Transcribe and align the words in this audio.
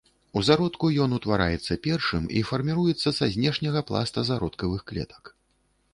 У 0.39 0.41
зародку 0.45 0.87
ён 1.05 1.13
утвараецца 1.17 1.77
першым 1.87 2.23
і 2.39 2.43
фарміруецца 2.53 3.15
са 3.19 3.25
знешняга 3.39 3.81
пласта 3.91 4.19
зародкавых 4.31 4.81
клетак. 4.93 5.23